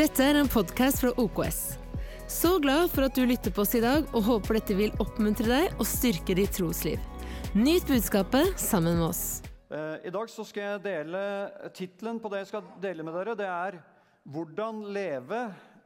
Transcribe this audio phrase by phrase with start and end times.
[0.00, 1.56] Dette er en podkast fra OKS.
[2.24, 5.44] Så glad for at du lytter på oss i dag, og håper dette vil oppmuntre
[5.44, 7.02] deg og styrke ditt trosliv.
[7.52, 9.42] Nyt budskapet sammen med oss.
[9.68, 11.20] Eh, I dag så skal jeg dele
[11.76, 13.76] Tittelen på det jeg skal dele med dere, det er
[14.24, 15.42] 'Hvordan leve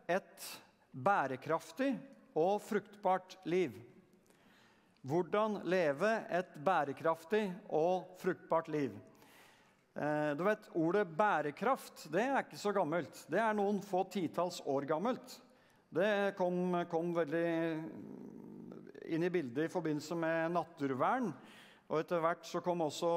[0.06, 0.46] et
[0.94, 1.98] bærekraftig
[2.36, 3.82] og fruktbart liv'.
[5.02, 8.94] Hvordan leve et bærekraftig og fruktbart liv.
[9.95, 13.20] Eh, Du vet, Ordet bærekraft det er ikke så gammelt.
[13.30, 15.36] Det er noen få titalls år gammelt.
[15.95, 17.50] Det kom, kom veldig
[19.14, 21.30] inn i bildet i forbindelse med naturvern.
[21.86, 23.12] Og etter hvert så kom også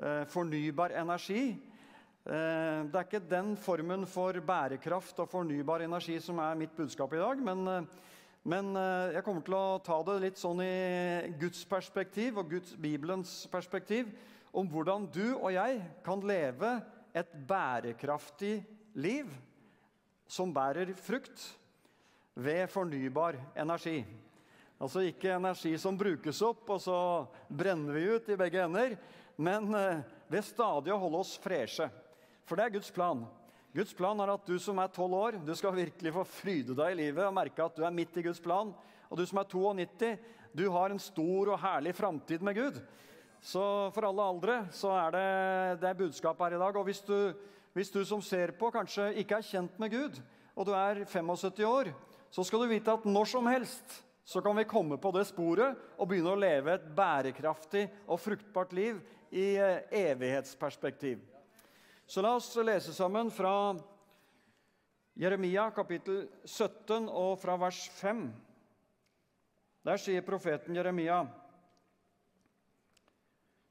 [0.00, 1.50] eh, fornybar energi.
[1.52, 7.12] Eh, det er ikke den formen for bærekraft og fornybar energi som er mitt budskap
[7.12, 8.14] i dag, men, eh,
[8.48, 12.72] men eh, jeg kommer til å ta det litt sånn i Guds perspektiv og Guds,
[12.80, 14.08] Bibelens perspektiv
[14.54, 16.76] om hvordan du og jeg kan leve
[17.14, 18.60] et bærekraftig
[18.94, 19.30] liv
[20.30, 21.42] som bærer frukt
[22.34, 24.00] ved fornybar energi.
[24.80, 26.96] Altså ikke energi som brukes opp, og så
[27.48, 28.96] brenner vi ut i begge ender,
[29.36, 31.86] men eh, ved stadig å holde oss freshe.
[32.44, 33.22] For det er Guds plan.
[33.74, 36.94] Guds plan er at du som er 12 år, du skal virkelig få fryde deg
[36.94, 38.70] i livet og merke at du er midt i Guds plan.
[39.08, 40.12] Og du som er 92,
[40.54, 42.78] du har en stor og herlig framtid med Gud.
[43.44, 45.26] Så for alle aldre så er det,
[45.82, 46.76] det er budskap her i dag.
[46.80, 47.34] Og hvis du,
[47.76, 50.20] hvis du som ser på, kanskje ikke er kjent med Gud,
[50.56, 51.92] og du er 75 år,
[52.32, 55.76] så skal du vite at når som helst så kan vi komme på det sporet
[56.00, 61.20] og begynne å leve et bærekraftig og fruktbart liv i eh, evighetsperspektiv.
[62.08, 63.74] Så la oss lese sammen fra
[65.20, 68.24] Jeremia kapittel 17 og fra vers 5.
[69.84, 71.20] Der sier profeten Jeremia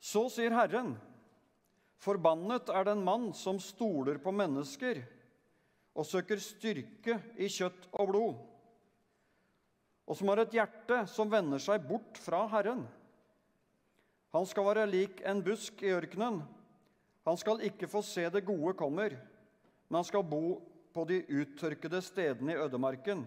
[0.04, 0.98] Så sier Herren,
[2.04, 5.00] forbannet er den mann som stoler på mennesker
[5.96, 8.42] og søker styrke i kjøtt og blod,
[10.04, 12.84] og som har et hjerte som vender seg bort fra Herren.
[14.36, 16.42] Han skal være lik en busk i ørkenen.
[17.24, 19.16] Han skal ikke få se det gode kommer,
[19.88, 20.58] men han skal bo
[20.94, 23.24] på de uttørkede stedene i ødemarken,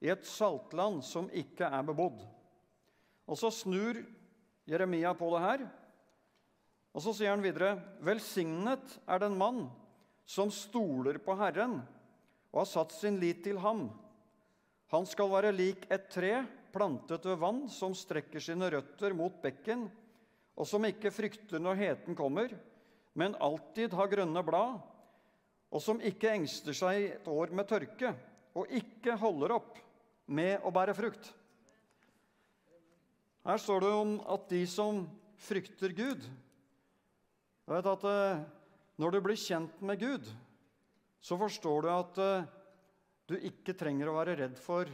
[0.00, 2.22] i et saltland som ikke er bebodd.
[3.28, 4.00] Og så snur
[4.70, 5.66] Jeremia på det her,
[6.96, 9.66] og så sier han videre.: Velsignet er den mann
[10.24, 11.82] som stoler på Herren
[12.48, 13.90] og har satt sin lit til ham.
[14.94, 16.38] Han skal være lik et tre
[16.72, 19.86] plantet ved vann, som strekker sine røtter mot bekken,
[20.56, 22.54] og som ikke frykter når heten kommer,
[23.12, 24.78] men alltid har grønne blad,
[25.68, 28.14] og som ikke engster seg et år med tørke,
[28.56, 29.76] og ikke holder opp
[30.32, 31.28] med å bære frukt.
[33.46, 35.04] Her står det om at de som
[35.44, 36.24] frykter Gud
[37.66, 38.44] jeg vet at eh,
[38.96, 40.28] Når du blir kjent med Gud,
[41.20, 42.46] så forstår du at eh,
[43.26, 44.88] du ikke trenger å være redd for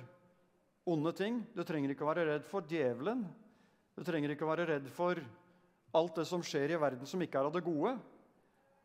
[0.89, 1.43] onde ting.
[1.53, 3.27] Du trenger ikke å være redd for djevelen.
[3.93, 5.21] Du trenger ikke å være redd for
[5.93, 7.93] alt det som skjer i verden som ikke er av det gode.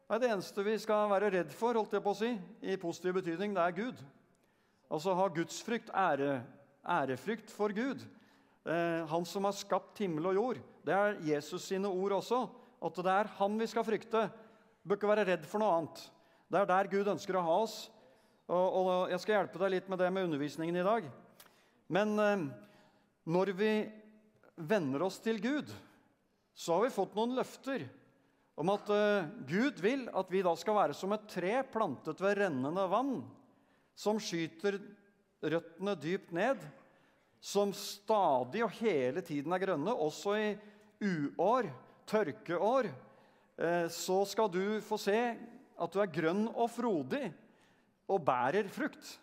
[0.07, 2.33] Nei, Det eneste vi skal være redd for, holdt jeg på å si,
[2.67, 4.03] i positiv betydning, det er Gud.
[4.91, 6.41] Altså ha gudsfrykt, ære,
[6.83, 8.03] ærefrykt for Gud.
[8.67, 10.61] Eh, han som har skapt himmel og jord.
[10.83, 12.45] Det er Jesus sine ord også.
[12.83, 14.27] At det er han vi skal frykte.
[14.85, 16.01] Bør ikke være redd for noe annet.
[16.47, 17.77] Det er der Gud ønsker å ha oss.
[18.47, 21.07] Og, og Jeg skal hjelpe deg litt med det med undervisningen i dag.
[21.91, 22.45] Men eh,
[23.27, 23.71] når vi
[24.55, 25.71] venner oss til Gud,
[26.57, 27.83] så har vi fått noen løfter
[28.57, 32.39] om at eh, Gud vil at vi da skal være som et tre plantet ved
[32.39, 33.19] rennende vann,
[33.97, 34.79] som skyter
[35.43, 36.63] røttene dypt ned,
[37.43, 40.47] som stadig og hele tiden er grønne, også i
[41.03, 41.69] uår,
[42.07, 42.89] tørkeår.
[43.57, 45.17] Eh, så skal du få se
[45.77, 47.25] at du er grønn og frodig
[48.07, 49.17] og bærer frukt.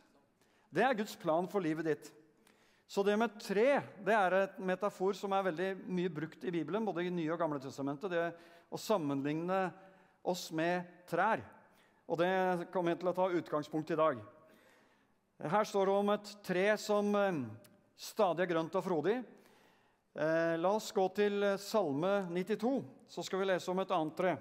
[0.74, 2.10] Det er Guds plan for livet ditt.
[2.86, 6.84] Så det med tre det er et metafor som er veldig mye brukt i Bibelen,
[6.84, 8.26] både i Nye og Gamle testamentet, det
[8.68, 9.68] å sammenligne
[10.24, 11.42] oss med trær.
[12.04, 14.20] Og det kommer jeg til å ta utgangspunkt i dag.
[15.40, 17.40] Her står det om et tre som eh,
[17.96, 19.16] stadig er grønt og frodig.
[20.14, 24.34] Eh, la oss gå til Salme 92, så skal vi lese om et annet tre.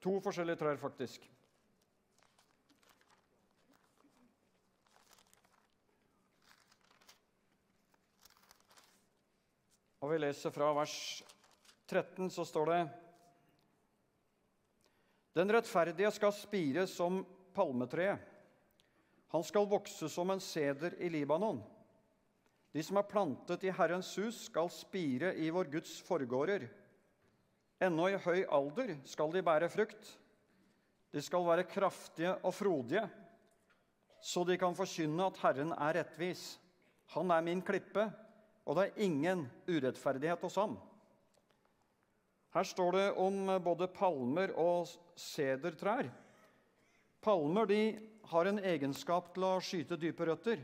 [0.00, 1.26] To forskjellige trær, faktisk.
[10.00, 10.94] Og vi leser fra vers
[11.90, 12.78] 13, så står det
[15.36, 17.20] Den rettferdige skal spire som
[17.52, 18.24] palmetreet.
[19.36, 21.60] Han skal vokse som en seder i Libanon.
[22.70, 26.68] De som er plantet i Herrens hus, skal spire i vår Guds forgårder.
[27.82, 30.12] Ennå i høy alder skal de bære frukt.
[31.10, 33.08] De skal være kraftige og frodige.
[34.22, 36.60] så de kan forkynne at Herren er rettvis.
[37.16, 38.04] Han er min klippe,
[38.66, 40.76] og det er ingen urettferdighet hos ham.
[42.52, 46.10] Her står det om både palmer og sedertrær.
[47.22, 47.72] Palmer
[48.30, 50.60] har en egenskap til å skyte dype røtter.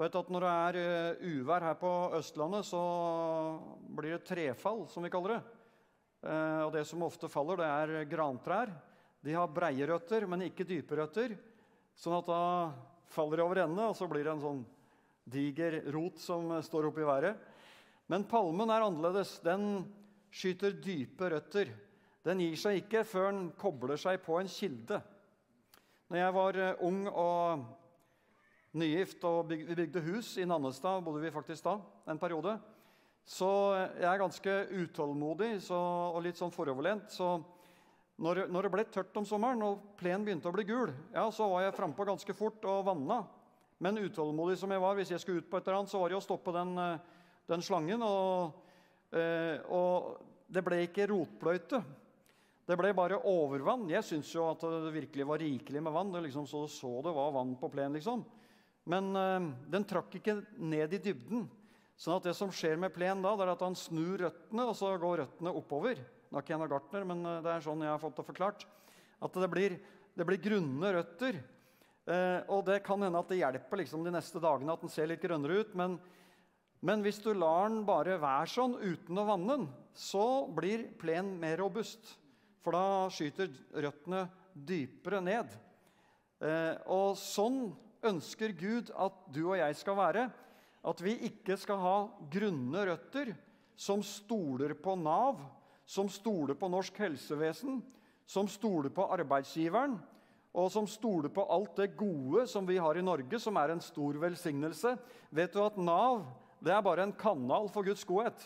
[0.00, 2.78] Du vet at Når det er eh, uvær her på Østlandet, så
[3.92, 5.40] blir det trefall, som vi kaller det.
[6.24, 8.70] Eh, og Det som ofte faller, det er grantrær.
[9.20, 11.34] De har breie røtter, men ikke dype røtter.
[11.92, 12.44] Sånn at da
[13.12, 14.62] faller de over ende, og så blir det en sånn
[15.28, 17.42] diger rot som står oppe i været.
[18.08, 19.34] Men palmen er annerledes.
[19.44, 19.82] Den
[20.32, 21.74] skyter dype røtter.
[22.24, 25.02] Den gir seg ikke før den kobler seg på en kilde.
[26.08, 27.68] Når jeg var eh, ung og
[28.76, 31.78] nygift og byg, vi bygde hus i Nannestad, bodde vi faktisk da
[32.10, 32.54] en periode,
[33.26, 33.48] så
[33.98, 35.78] jeg er ganske utålmodig så,
[36.14, 37.10] og litt sånn foroverlent.
[37.14, 37.36] Så
[38.20, 41.46] når, når, det ble tørt om sommeren og plenen begynte å bli gul, ja, så
[41.52, 43.22] var jeg frampå ganske fort og vanna.
[43.80, 46.12] Men utålmodig som jeg var, hvis jeg skulle ut på et eller annet, så var
[46.12, 48.02] det å stoppe den, eh, den slangen.
[48.04, 48.58] Og,
[49.16, 50.20] eh, og
[50.52, 51.80] det ble ikke rotbløyte.
[52.68, 53.88] Det ble bare overvann.
[53.88, 56.12] Jeg syns jo at det virkelig var rikelig med vann.
[56.12, 58.26] Det liksom så, så det var vann på plenen, liksom.
[58.88, 61.48] Men øh, den trakk ikke ned i dybden.
[62.00, 64.76] Sånn at det som skjer med plenen da, det er at han snur røttene, og
[64.78, 66.00] så går røttene oppover.
[66.30, 68.28] Nå er ikke jeg noen gartner, men eh, det er sånn jeg har fått det
[68.30, 68.64] forklart.
[69.20, 69.76] At det blir,
[70.16, 71.42] det blir grunne røtter.
[72.08, 75.10] Eh, og det kan hende at det hjelper liksom, de neste dagene at den ser
[75.10, 75.76] litt grønnere ut.
[75.76, 75.98] Men,
[76.80, 80.24] men hvis du lar den bare være sånn uten å vanne den, så
[80.56, 82.14] blir plenen mer robust.
[82.64, 84.24] For da skyter røttene
[84.54, 85.52] dypere ned.
[86.40, 87.66] Eh, og sånn
[88.06, 90.28] ønsker Gud at du og jeg skal være.
[90.80, 91.96] At vi ikke skal ha
[92.32, 93.34] grunne røtter
[93.80, 95.40] som stoler på Nav,
[95.88, 97.80] som stoler på norsk helsevesen,
[98.28, 99.98] som stoler på arbeidsgiveren,
[100.50, 103.82] og som stoler på alt det gode som vi har i Norge, som er en
[103.82, 104.96] stor velsignelse.
[105.30, 106.24] Vet du at Nav
[106.60, 108.42] det er bare en kanal for Guds godhet?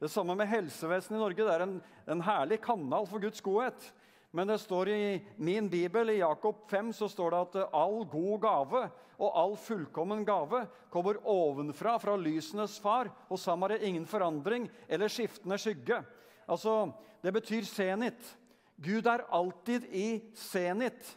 [0.00, 1.44] Det samme med helsevesenet i Norge.
[1.44, 1.74] Det er en,
[2.08, 3.90] en herlig kanal for Guds godhet.
[4.30, 8.42] Men det står i min bibel, i Jakob 5, så står det at all god
[8.44, 8.82] gave
[9.20, 10.62] og all fullkommen gave
[10.92, 13.10] kommer ovenfra, fra lysenes far.
[13.28, 16.02] Hos ham er det ingen forandring eller skiftende skygge.
[16.48, 16.92] Altså,
[17.22, 18.36] Det betyr senit.
[18.80, 21.16] Gud er alltid i senit.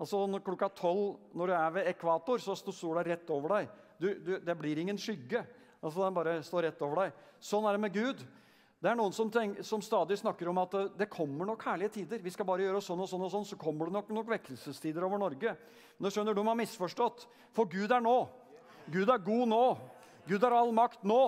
[0.00, 3.68] Altså når Klokka tolv når du er ved ekvator, så står sola rett over deg.
[4.00, 5.44] Du, du, det blir ingen skygge.
[5.78, 7.20] Altså Den bare står rett over deg.
[7.38, 8.24] Sånn er det med Gud.
[8.84, 12.18] Det er noen som, tenk, som, stadig snakker om at det kommer nok herlige tider.
[12.20, 15.06] Vi skal bare gjøre sånn og sånn, og sånn, så kommer det nok, nok vekkelsestider
[15.06, 15.54] over Norge.
[15.96, 17.24] Men du skjønner, de har misforstått.
[17.56, 18.12] For Gud er nå.
[18.92, 19.62] Gud er god nå.
[20.28, 21.22] Gud har all makt nå.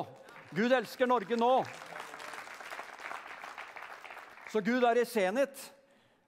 [0.53, 1.51] Gud elsker Norge nå.
[4.53, 5.65] Så Gud er i senit.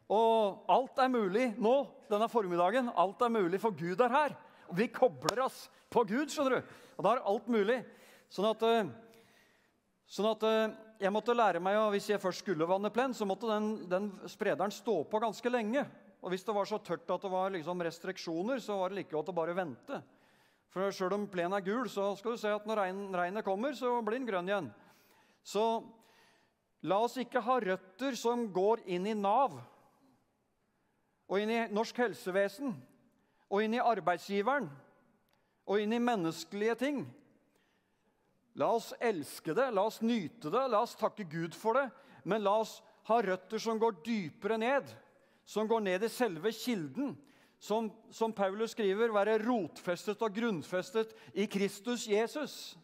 [0.08, 1.76] Og alt er mulig nå
[2.08, 2.88] denne formiddagen.
[2.96, 4.40] Alt er mulig, for Gud er her.
[4.72, 6.74] Og vi kobler oss på Gud, skjønner du.
[6.96, 7.82] Og da er alt mulig.
[8.32, 8.92] Sånn at, eh,
[10.08, 13.26] sånn at eh, jeg måtte lære meg, og Hvis jeg først skulle vanne plen, så
[13.26, 15.84] måtte den, den, sprederen stå på ganske lenge.
[16.22, 19.14] Og Hvis det var så tørt at det var liksom restriksjoner, så var det like
[19.14, 20.02] godt å bare vente.
[20.68, 23.72] For Sjøl om plenen er gul, så skal du se at når regn, regnet kommer,
[23.78, 24.68] så blir den grønn igjen.
[25.46, 25.64] Så
[26.82, 29.56] la oss ikke ha røtter som går inn i Nav
[31.28, 32.74] og inn i norsk helsevesen
[33.48, 34.68] og inn i arbeidsgiveren
[35.68, 37.00] og inn i menneskelige ting.
[38.58, 41.86] La oss elske det, la oss nyte det, la oss takke Gud for det.
[42.26, 44.90] Men la oss ha røtter som går dypere ned,
[45.46, 47.14] som går ned i selve kilden.
[47.58, 52.76] Som, som Paulus skriver, være rotfestet og grunnfestet i Kristus Jesus.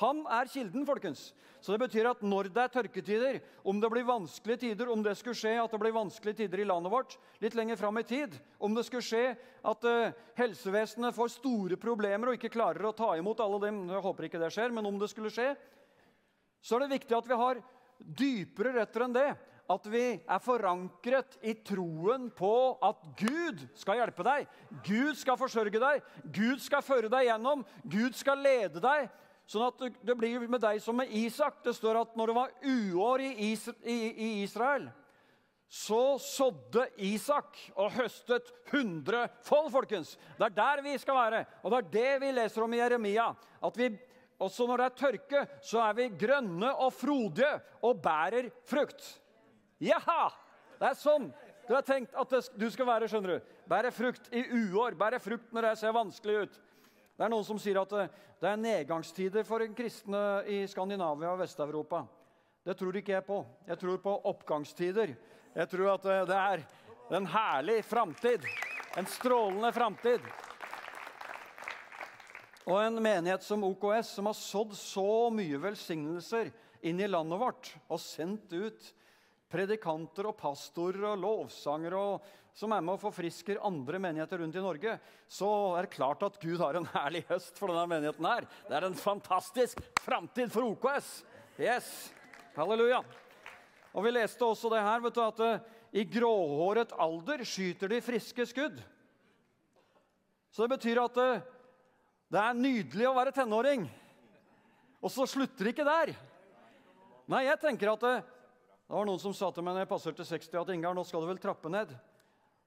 [0.00, 1.30] Han er kilden, folkens.
[1.60, 3.38] Så det betyr at når det er tørketider,
[3.68, 6.68] om det blir vanskelige tider, om det skulle skje at det blir vanskelige tider i
[6.68, 11.34] landet vårt litt lenger fram i tid, om det skulle skje at uh, helsevesenet får
[11.36, 14.72] store problemer og ikke klarer å ta imot alle dem Jeg håper ikke det skjer,
[14.72, 15.52] men om det skulle skje,
[16.64, 17.62] så er det viktig at vi har
[18.00, 19.28] dypere røtter enn det.
[19.70, 24.48] At vi er forankret i troen på at Gud skal hjelpe deg.
[24.82, 26.00] Gud skal forsørge deg.
[26.24, 27.62] Gud skal føre deg gjennom.
[27.84, 29.06] Gud skal lede deg.
[29.50, 31.58] Sånn at det blir med deg som med Isak.
[31.64, 33.48] Det står at når det var uår i,
[34.44, 34.86] Israel,
[35.70, 40.14] så sådde Isak og høstet hundrefold, folkens.
[40.38, 41.42] Det er der vi skal være.
[41.64, 43.26] Og det er det vi leser om i Jeremia.
[43.66, 43.90] At vi,
[44.38, 47.52] også når det er tørke, så er vi grønne og frodige
[47.86, 49.02] og bærer frukt.
[49.82, 50.30] Jaha!
[50.78, 51.30] Det er sånn
[51.70, 53.06] du har tenkt at du skal være.
[53.06, 53.50] skjønner du.
[53.70, 56.56] Bære frukt i uår, bære frukt når det ser vanskelig ut.
[57.20, 61.42] Det er noen som sier at eh, det er nedgangstider for kristne i Skandinavia og
[61.42, 61.98] Vest-Europa.
[62.64, 63.42] Det tror ikke jeg på.
[63.68, 65.12] Jeg tror på oppgangstider.
[65.52, 66.62] Jeg tror at eh, det er
[67.18, 68.46] en herlig framtid.
[68.96, 70.24] En strålende framtid.
[72.64, 76.48] Og en menighet som OKS, som har sådd så mye velsignelser
[76.88, 78.92] inn i landet vårt og sendt ut
[79.50, 82.04] predikanter og pastorer og lovsangere
[82.56, 84.96] som er med og forfrisker andre menigheter rundt i Norge,
[85.30, 88.46] så er det klart at Gud har en herlig høst for denne menigheten her.
[88.68, 91.12] Det er en fantastisk framtid for OKS.
[91.60, 91.90] Yes.
[92.56, 93.02] Halleluja.
[93.94, 98.02] Og Vi leste også det her, vet du, at uh, i gråhåret alder skyter de
[98.04, 98.76] friske skudd.
[100.50, 101.46] Så det betyr at uh,
[102.30, 103.86] det er nydelig å være tenåring.
[105.00, 106.12] Og så slutter det ikke der.
[107.30, 108.06] Nei, jeg tenker at
[108.90, 111.22] det, var noen som sa til meg når jeg passerte 60, at Ingar, nå skal
[111.22, 111.92] du vel trappe ned.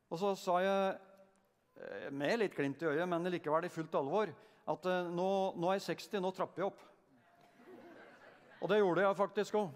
[0.08, 0.94] Og så sa jeg,
[1.76, 4.32] eh, med litt glimt i øyet, men likevel i fullt alvor,
[4.72, 6.80] at eh, nå, nå er jeg 60, nå trapper jeg opp.
[8.64, 9.68] Og det gjorde jeg faktisk òg.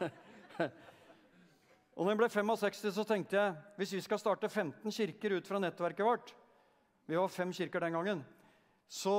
[1.92, 3.52] Og når jeg ble 65, så tenkte jeg
[3.82, 6.32] hvis vi skal starte 15 kirker ut fra nettverket vårt
[7.04, 8.24] Vi var fem kirker den gangen
[8.88, 9.12] så,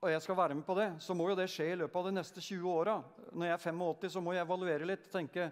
[0.00, 2.06] og jeg skal være med på det, så må jo det skje i løpet av
[2.08, 2.94] de neste 20 åra.
[3.36, 5.50] Når jeg er 85, så må jeg evaluere litt og tenke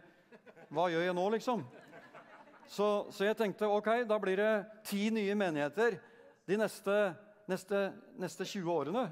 [0.73, 1.65] Hva gjør jeg nå, liksom?
[2.69, 4.53] Så, så, jeg tenkte ok, da blir det
[4.89, 5.97] ti nye menigheter
[6.49, 6.97] de neste,
[7.49, 7.81] neste,
[8.21, 9.05] neste 20 årene.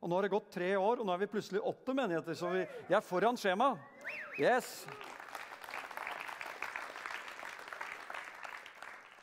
[0.00, 2.38] Og nå har det gått tre år, og nå er vi plutselig åtte menigheter.
[2.38, 3.72] Så vi, jeg er foran skjema.
[4.38, 4.70] Yes.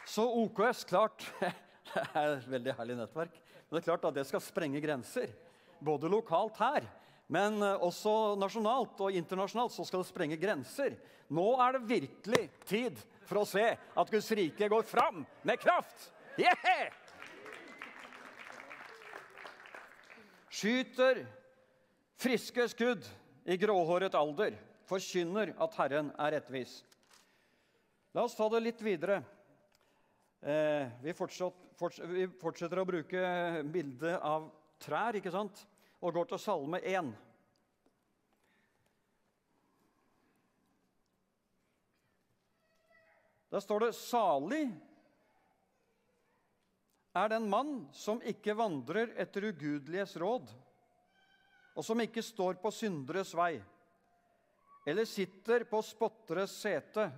[0.08, 1.28] Så OKS, klart.
[1.88, 3.36] Det er et veldig herlig nettverk.
[3.68, 5.32] Men det er klart at det skal sprenge grenser.
[5.80, 6.88] Både lokalt her,
[7.28, 10.96] men eh, også nasjonalt og internasjonalt så skal det sprenge grenser.
[11.34, 16.10] Nå er det virkelig tid for å se at Guds rike går fram med kraft.
[16.40, 16.94] Yeah!
[20.58, 21.26] Skyter
[22.18, 23.06] friske skudd
[23.46, 24.56] i gråhåret alder,
[24.90, 26.80] forkynner at Herren er rettvis.
[28.16, 29.20] La oss ta det litt videre.
[30.42, 33.22] Eh, vi, vi, fortsetter å bruke
[33.70, 34.48] bildet av
[34.80, 35.66] trær ikke sant?
[35.98, 37.08] og går til Salme 1.
[43.50, 44.68] Der står det 'Salig
[47.16, 50.54] er den mann som ikke vandrer etter ugudeliges råd',
[51.76, 53.64] og som ikke står på synderes vei,
[54.86, 57.12] eller sitter på spotteres sete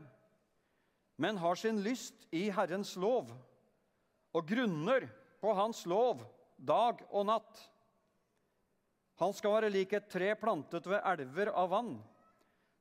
[1.19, 3.27] men har sin lyst i Herrens lov
[4.31, 5.03] og grunner
[5.41, 6.21] på Hans lov
[6.59, 7.61] dag og natt.
[9.19, 11.95] Han skal være lik et tre plantet ved elver av vann,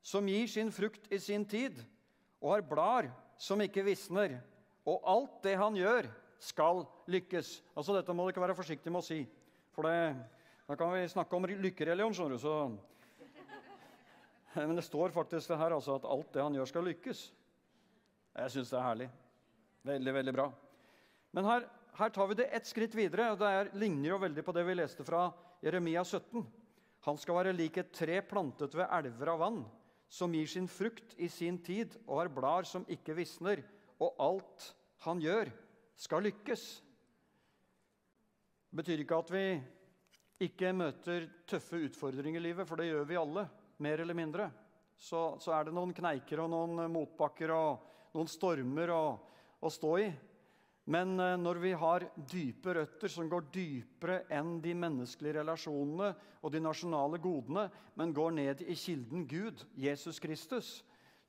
[0.01, 1.81] som gir sin frukt i sin tid,
[2.39, 3.09] og har blader
[3.39, 4.37] som ikke visner.
[4.87, 6.07] Og alt det han gjør,
[6.39, 7.57] skal lykkes.
[7.75, 9.25] Altså Dette må du ikke være forsiktig med å si,
[9.75, 10.13] for det,
[10.69, 12.15] da kan vi snakke om lykkereligion.
[12.15, 12.55] skjønner du, så...
[14.55, 17.19] Men det står faktisk det her altså, at alt det han gjør, skal lykkes.
[18.39, 19.09] Jeg syns det er herlig.
[19.85, 20.47] Veldig, veldig bra.
[21.35, 21.67] Men her,
[21.99, 23.31] her tar vi det ett skritt videre.
[23.31, 25.27] og Det er, ligner jo veldig på det vi leste fra
[25.63, 26.45] Jeremia 17.
[27.07, 29.59] Han skal være lik et tre plantet ved elver av vann,
[30.07, 33.61] som gir sin frukt i sin tid og har blader som ikke visner,
[33.99, 34.69] og alt
[35.03, 35.51] han gjør,
[35.99, 36.63] skal lykkes.
[38.69, 39.43] Det betyr ikke at vi
[40.45, 43.43] ikke møter tøffe utfordringer i livet, for det gjør vi alle,
[43.83, 44.47] mer eller mindre.
[44.95, 50.09] Så, så er det noen kneiker og noen motbakker og noen stormer å stå i.
[50.89, 56.53] Men eh, når vi har dype røtter som går dypere enn de menneskelige relasjonene og
[56.53, 57.67] de nasjonale godene,
[57.99, 60.79] men går ned i kilden Gud, Jesus Kristus,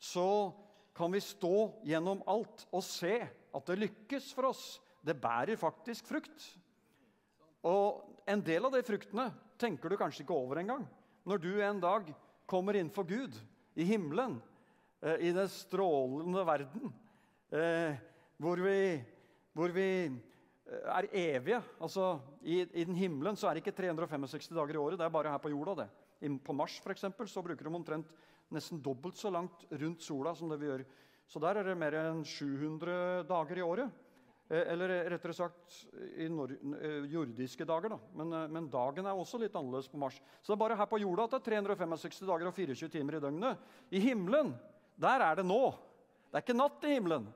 [0.01, 0.53] så
[0.97, 4.65] kan vi stå gjennom alt og se at det lykkes for oss.
[5.05, 6.51] Det bærer faktisk frukt.
[7.67, 10.87] Og en del av de fruktene tenker du kanskje ikke over engang.
[11.29, 12.09] Når du en dag
[12.49, 13.37] kommer inn for Gud
[13.77, 14.39] i himmelen,
[15.01, 16.91] Eh, i den strålende verden
[17.57, 17.97] eh,
[18.37, 19.01] hvor vi,
[19.57, 21.63] hvor vi eh, er evige.
[21.81, 24.99] Altså, i, i, den himmelen så er det ikke 365 dager i året.
[24.99, 25.83] Det er bare her på jorda.
[25.83, 25.89] det.
[26.45, 28.13] På Mars for eksempel, så bruker de omtrent
[28.51, 30.85] nesten dobbelt så langt rundt sola som det vi gjør.
[31.31, 34.01] Så der er det mer enn 700 dager i året.
[34.51, 35.77] Eh, eller rettere sagt
[36.19, 37.95] i eh, jordiske dager.
[37.95, 37.99] Da.
[38.19, 40.19] Men, eh, men, dagen er også litt annerledes på Mars.
[40.43, 43.17] Så det er bare her på jorda at det er 365 dager og 24 timer
[43.17, 43.71] i døgnet.
[43.95, 44.51] I himmelen
[45.01, 45.71] der er det nå.
[46.31, 47.31] Det er ikke natt i himmelen.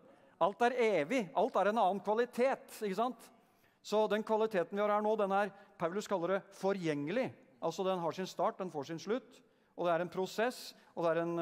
[0.45, 1.23] Alt er evig.
[1.39, 2.69] Alt er en annen kvalitet.
[2.83, 3.31] ikke sant?
[3.85, 7.29] Så den kvaliteten vi har her nå, den er Paulus kaller det forgjengelig.
[7.65, 9.41] Altså Den har sin start, den får sin slutt.
[9.77, 11.39] Og det er en prosess, og det er en,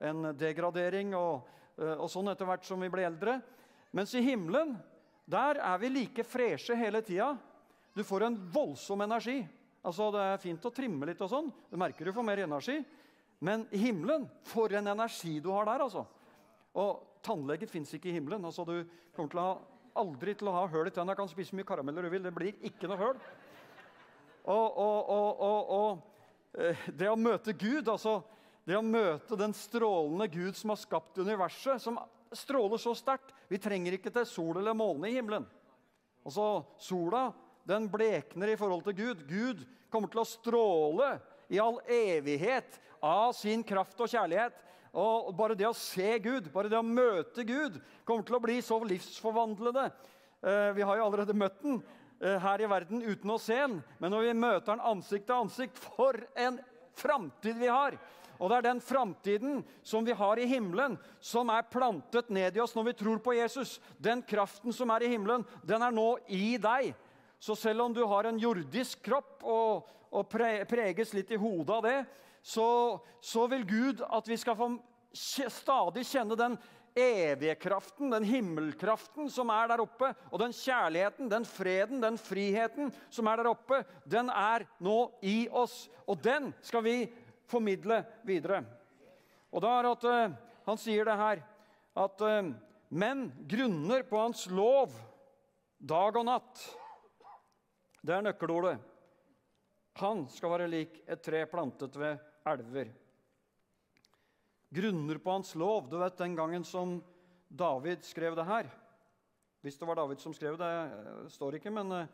[0.00, 1.44] en degradering og,
[1.76, 3.40] og sånn etter hvert som vi blir eldre.
[3.94, 4.76] Mens i himmelen
[5.30, 7.34] der er vi like freshe hele tida.
[7.94, 9.38] Du får en voldsom energi.
[9.84, 11.50] Altså, Det er fint å trimme litt, og sånn.
[11.70, 12.78] Du merker du får mer energi.
[13.44, 16.06] Men i himmelen For en energi du har der, altså.
[16.74, 18.44] Og tannleger fins ikke i himmelen.
[18.44, 18.82] Altså, du
[19.14, 19.54] kommer til å ha
[20.04, 21.16] aldri til å ha høl i tenna.
[21.16, 22.24] Kan spise så mye karameller du vil.
[22.24, 23.20] Det blir ikke noe høl.
[24.44, 28.18] Og, og, og, og eh, det å møte Gud, altså
[28.68, 31.96] det å møte den strålende Gud som har skapt universet, som
[32.34, 35.46] stråler så sterkt Vi trenger ikke til sol eller måne i himmelen.
[36.24, 37.28] Altså, Sola
[37.68, 39.24] den blekner i forhold til Gud.
[39.28, 41.10] Gud kommer til å stråle
[41.52, 44.56] i all evighet av sin kraft og kjærlighet.
[44.94, 48.60] Og Bare det å se Gud, bare det å møte Gud, kommer til å bli
[48.62, 49.88] så livsforvandlende.
[50.44, 51.80] Eh, vi har jo allerede møtt den
[52.20, 53.80] eh, her i verden uten å se den.
[53.98, 56.60] Men når vi møter den ansikt til ansikt For en
[56.94, 57.98] framtid vi har!
[58.38, 62.62] Og det er den framtiden som vi har i himmelen, som er plantet ned i
[62.62, 63.76] oss når vi tror på Jesus.
[64.02, 66.90] Den kraften som er i himmelen, den er nå i deg.
[67.38, 71.86] Så selv om du har en jordisk kropp og, og preges litt i hodet av
[71.86, 71.96] det,
[72.44, 74.66] så, så vil Gud at vi skal få
[75.48, 76.56] stadig kjenne den
[76.94, 80.10] evige kraften, den himmelkraften som er der oppe.
[80.30, 85.48] Og den kjærligheten, den freden, den friheten som er der oppe, den er nå i
[85.50, 85.88] oss.
[86.06, 86.98] Og den skal vi
[87.50, 88.60] formidle videre.
[89.54, 91.42] Og da er at uh, Han sier det her
[92.00, 92.52] at uh,
[92.88, 94.92] menn grunner på hans lov
[95.78, 96.62] dag og natt.
[98.04, 98.78] Det er nøkkelordet.
[100.00, 102.92] Han skal være lik et tre plantet ved elver
[104.74, 105.88] grunner på hans lov.
[105.90, 106.98] Du vet den gangen som
[107.48, 108.68] David skrev det her.
[109.62, 112.06] Hvis det var David som skrev det, eh, står ikke, men uh,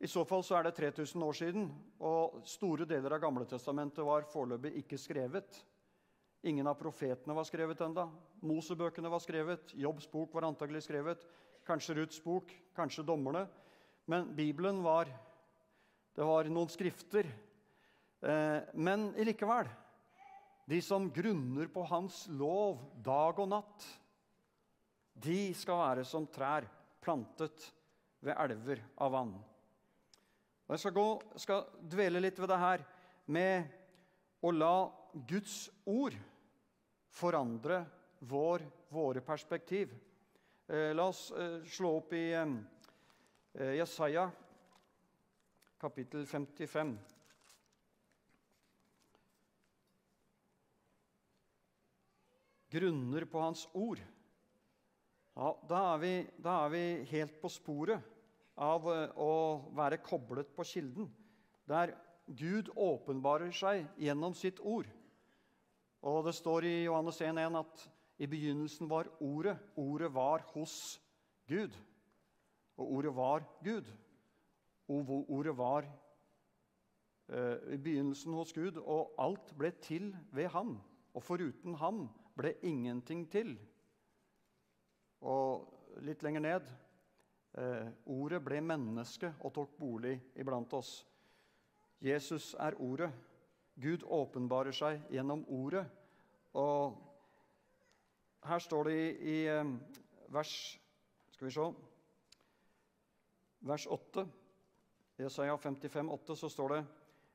[0.00, 1.66] i så fall så er det 3000 år siden.
[2.00, 5.58] Og store deler av Gamletestamentet var foreløpig ikke skrevet.
[6.42, 8.08] Ingen av profetene var skrevet enda.
[8.42, 9.74] Mosebøkene var skrevet.
[9.78, 11.26] Jobbs bok var antagelig skrevet.
[11.66, 13.46] Kanskje Ruths bok, kanskje dommerne.
[14.06, 15.10] Men Bibelen var
[16.12, 17.24] Det var noen skrifter.
[18.22, 19.70] Eh, men likevel
[20.70, 23.86] de som grunner på Hans lov dag og natt,
[25.12, 26.68] de skal være som trær
[27.02, 27.66] plantet
[28.22, 29.32] ved elver av vann.
[30.70, 31.06] Jeg skal, gå,
[31.42, 32.84] skal dvele litt ved det her
[33.26, 33.74] med
[34.40, 34.76] å la
[35.28, 36.14] Guds ord
[37.12, 37.82] forandre
[38.30, 39.92] vår, våre perspektiv.
[40.70, 44.30] Eh, la oss eh, slå opp i eh, Jesaja
[45.82, 46.94] kapittel 55.
[52.72, 54.00] grunner på Hans ord,
[55.32, 58.02] ja, da, er vi, da er vi helt på sporet
[58.60, 61.08] av eh, å være koblet på kilden,
[61.68, 61.94] der
[62.26, 64.88] Gud åpenbarer seg gjennom sitt ord.
[66.02, 67.84] Og Det står i Johannes 1,1 at
[68.22, 69.56] i begynnelsen var Ordet.
[69.78, 71.00] Ordet var hos
[71.48, 71.74] Gud.
[72.76, 73.88] Og ordet var Gud.
[74.88, 75.86] Og ordet var
[77.28, 80.76] eh, i begynnelsen hos Gud, og alt ble til ved ham.
[81.14, 82.04] Og foruten ham
[82.38, 83.54] ble ingenting til.
[85.22, 86.70] Og litt lenger ned
[87.58, 91.02] eh, Ordet ble menneske og tok bolig iblant oss.
[92.02, 93.12] Jesus er Ordet.
[93.74, 95.86] Gud åpenbarer seg gjennom Ordet.
[96.58, 96.98] Og
[98.44, 99.74] her står det i, i eh,
[100.32, 100.52] vers
[101.32, 101.70] Skal vi se
[103.62, 104.26] Vers 8.
[105.22, 106.80] Jesaja 55, 8, så står det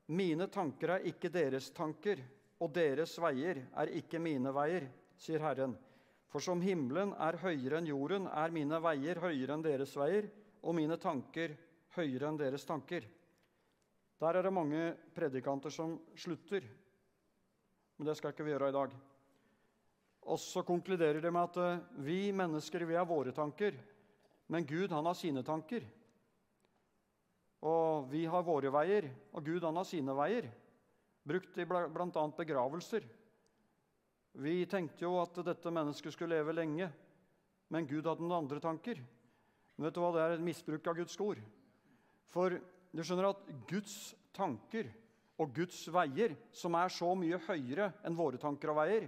[0.07, 2.19] Mine tanker er ikke deres tanker,
[2.57, 4.87] og deres veier er ikke mine veier,
[5.21, 5.75] sier Herren.
[6.27, 10.27] For som himmelen er høyere enn jorden, er mine veier høyere enn deres veier,
[10.65, 11.53] og mine tanker
[11.95, 13.05] høyere enn deres tanker.
[14.17, 16.65] Der er det mange predikanter som slutter,
[17.97, 18.95] men det skal ikke vi gjøre i dag.
[20.27, 23.77] Og så konkluderer de med at eh, vi mennesker vi har våre tanker,
[24.51, 25.85] men Gud han har sine tanker.
[27.63, 30.49] Og vi har våre veier, og Gud han har sine veier
[31.27, 32.23] brukt i bl.a.
[32.37, 33.05] begravelser.
[34.37, 36.89] Vi tenkte jo at dette mennesket skulle leve lenge,
[37.73, 39.01] men Gud hadde noen andre tanker.
[39.75, 40.11] Men vet du hva?
[40.13, 41.41] Det er et misbruk av Guds ord.
[42.31, 43.97] For du skjønner at Guds
[44.35, 44.89] tanker
[45.41, 49.07] og Guds veier, som er så mye høyere enn våre tanker og veier,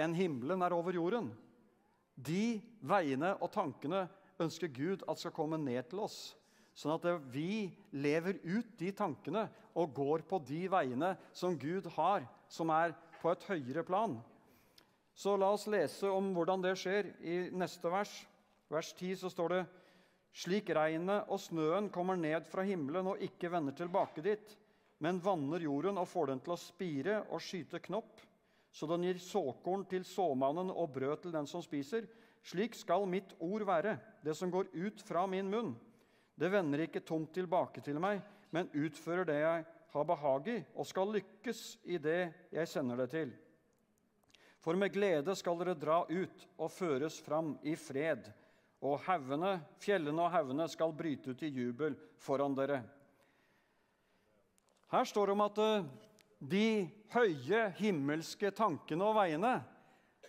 [0.00, 1.30] enn himmelen er over jorden,
[2.16, 4.06] de veiene og tankene
[4.40, 6.32] ønsker Gud at skal komme ned til oss.
[6.72, 9.44] Sånn at vi lever ut de tankene
[9.76, 14.16] og går på de veiene som Gud har, som er på et høyere plan.
[15.14, 18.12] Så la oss lese om hvordan det skjer i neste vers.
[18.72, 19.62] Vers 10 så står det
[20.32, 24.56] slik regnet og snøen kommer ned fra himmelen og ikke vender tilbake dit,
[25.04, 28.20] men vanner jorden og får den til å spire og skyte knopp,
[28.72, 32.06] så den gir såkorn til såmannen og brød til den som spiser.
[32.42, 35.74] Slik skal mitt ord være, det som går ut fra min munn.
[36.34, 40.88] Det vender ikke tomt tilbake til meg, men utfører det jeg har behag i, og
[40.88, 43.32] skal lykkes i det jeg sender det til.
[44.62, 48.30] For med glede skal dere dra ut og føres fram i fred.
[48.82, 52.80] og haugene, fjellene og haugene skal bryte ut i jubel foran dere.
[54.90, 55.84] Her står det om at eh,
[56.50, 59.52] de høye himmelske tankene og veiene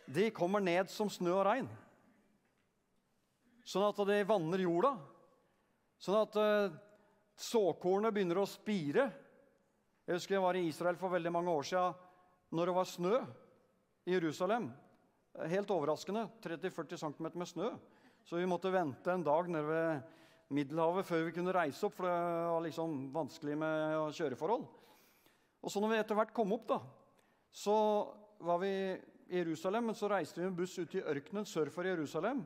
[0.06, 1.68] de kommer ned som snø og regn.
[3.66, 4.94] Sånn at de vanner jorda.
[6.04, 6.74] Sånn at uh,
[7.40, 9.08] såkornet begynner å spire.
[10.04, 12.02] Jeg husker jeg var i Israel for veldig mange år siden
[12.54, 13.14] når det var snø
[14.04, 14.68] i Jerusalem.
[15.50, 16.26] Helt overraskende.
[16.44, 17.70] 30-40 cm med snø.
[18.28, 20.20] Så vi måtte vente en dag nede ved
[20.54, 22.18] Middelhavet før vi kunne reise opp, for det
[22.52, 24.68] var liksom vanskelig med kjøreforhold.
[25.64, 26.78] Og så når vi etter hvert kom opp, da,
[27.50, 27.76] så
[28.44, 28.74] var vi
[29.32, 32.44] i Jerusalem, men så reiste vi med buss ut i ørkenen sør for Jerusalem.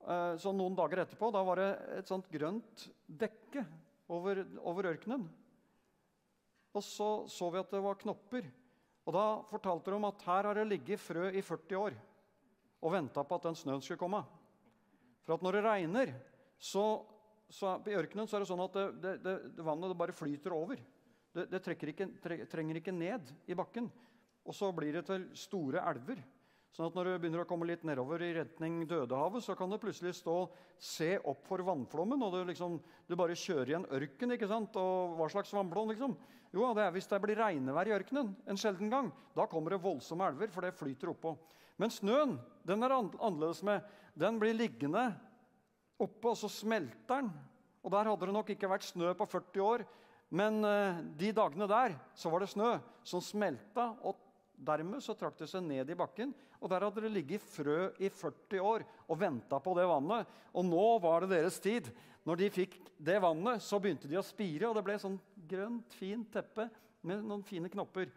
[0.00, 3.64] Eh, så noen dager etterpå da var det et sånt grønt dekke
[4.10, 5.26] over, over ørkenen.
[6.70, 8.46] Og så så vi at det var knopper.
[9.08, 11.96] Og da fortalte de at her har det ligget frø i 40 år
[12.80, 14.22] og venta på at den snøen skulle komme.
[15.26, 16.12] For at når det regner,
[16.56, 17.02] så,
[17.52, 20.80] så i ørkenen så er det sånn at det, det, det, vannet bare flyter over.
[21.34, 22.08] Det, det ikke,
[22.50, 23.90] trenger ikke ned i bakken.
[24.48, 26.22] Og så blir det til store elver.
[26.70, 29.80] Sånn at Når du begynner å komme litt nedover i retning Dødehavet, så kan det
[29.82, 30.36] plutselig stå
[30.78, 32.76] se opp for vannflommen, og du, liksom,
[33.08, 34.36] du bare kjører i en ørken.
[34.36, 34.78] ikke sant?
[34.78, 35.90] Og hva slags vannflom?
[35.90, 36.14] liksom?
[36.54, 39.10] Jo, det er hvis det blir regnevær i ørkenen en sjelden gang.
[39.34, 41.34] Da kommer det voldsomme elver, for det flyter oppå.
[41.80, 43.82] Men snøen den er annerledes med.
[44.18, 45.08] Den blir liggende
[45.98, 47.32] oppe, og så smelter den.
[47.82, 49.86] Og Der hadde det nok ikke vært snø på 40 år,
[50.30, 53.94] men uh, de dagene der så var det snø som smelta.
[54.04, 54.19] og
[54.60, 58.10] Dermed så trakk det seg ned i bakken, og der hadde det ligget frø i
[58.12, 60.28] 40 år og venta på det vannet.
[60.52, 61.88] Og nå var det deres tid.
[62.28, 65.16] Når de fikk det vannet, så begynte de å spire, og det ble sånn
[65.48, 66.68] grønt, fint teppe
[67.08, 68.12] med noen fine knopper.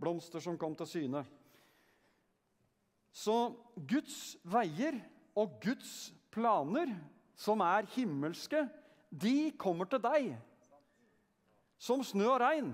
[0.00, 1.22] Blomster som kom til syne.
[3.12, 3.36] Så
[3.76, 4.96] Guds veier
[5.36, 6.90] og Guds planer,
[7.36, 8.64] som er himmelske,
[9.12, 10.34] de kommer til deg
[11.80, 12.70] som snø og regn.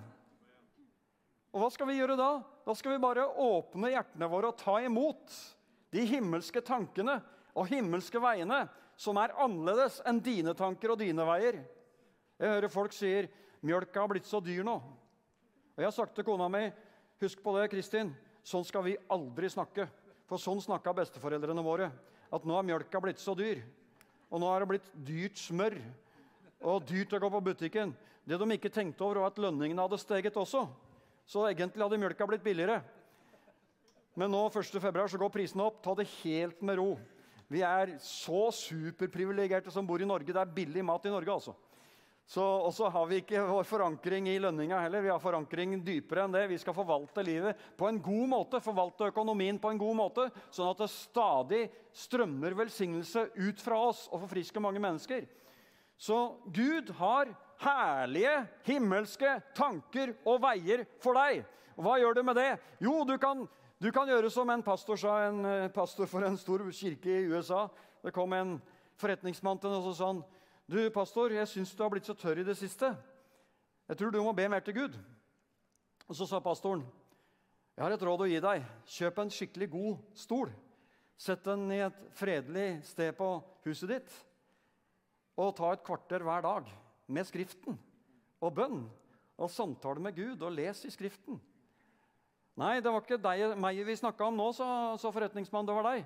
[1.53, 2.31] Og hva skal vi gjøre da?
[2.65, 5.35] Da skal vi bare åpne hjertene våre og ta imot
[5.93, 7.19] de himmelske tankene
[7.53, 8.63] og himmelske veiene
[8.97, 11.61] som er annerledes enn dine tanker og dine veier.
[12.41, 13.29] Jeg hører folk sier
[13.63, 14.81] 'mjølka har blitt så dyr nå'.
[14.81, 16.73] Og Jeg har sagt til kona mi
[17.21, 18.17] 'Husk på det, Kristin.
[18.43, 19.89] Sånn skal vi aldri snakke.'
[20.27, 21.93] For sånn snakka besteforeldrene våre.
[22.33, 23.63] At nå er mjølka blitt så dyr.
[24.31, 25.77] Og nå er det blitt dyrt smør.
[26.63, 27.95] Og dyrt å gå på butikken.
[28.25, 30.69] Det de ikke tenkte over, var at lønningene hadde steget også.
[31.29, 32.83] Så egentlig hadde mjølka blitt billigere.
[34.19, 34.77] Men nå 1.
[34.83, 35.81] februar, så går prisene opp.
[35.85, 36.91] Ta det helt med ro.
[37.53, 40.33] Vi er så superprivilegerte som bor i Norge.
[40.33, 41.55] Det er billig mat i Norge, altså.
[42.33, 45.03] Og så har vi ikke vår forankring i lønninga heller.
[45.05, 46.47] Vi har forankring dypere enn det.
[46.49, 50.71] Vi skal forvalte livet på en god måte, forvalte økonomien på en god måte, sånn
[50.71, 51.63] at det stadig
[52.05, 55.27] strømmer velsignelse ut fra oss og forfrisker mange mennesker.
[56.01, 58.35] Så Gud har herlige
[58.67, 61.45] himmelske tanker og veier for deg.
[61.77, 62.51] Og hva gjør du med det?
[62.83, 63.47] Jo, du kan,
[63.81, 67.29] du kan gjøre som en pastor sa, en eh, pastor for en stor kirke i
[67.33, 67.67] USA.
[68.03, 68.57] Det kom en
[69.01, 70.23] forretningsmann til ham og sa han,
[70.69, 72.93] du, pastor, jeg syns du har blitt så tørr i det siste.
[73.89, 74.99] Jeg tror du må be mer til Gud.
[76.09, 76.85] Og Så sa pastoren,
[77.77, 78.65] jeg har et råd å gi deg.
[78.85, 80.51] Kjøp en skikkelig god stol.
[81.17, 83.29] Sett den i et fredelig sted på
[83.65, 84.17] huset ditt.
[85.41, 86.69] Og ta et kvarter hver dag
[87.13, 87.79] med Skriften
[88.43, 88.83] og bønn
[89.39, 91.39] og samtale med Gud og les i Skriften.
[92.59, 94.67] Nei, det var ikke deg, meg vi snakka om nå, sa,
[95.01, 96.05] så, forretningsmann, Det var deg.